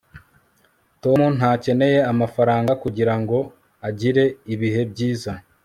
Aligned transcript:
tom 1.03 1.19
ntakeneye 1.37 1.99
amafaranga 2.11 2.71
kugirango 2.83 3.37
agire 3.87 4.23
ibihe 4.53 4.81
byiza 4.91 5.31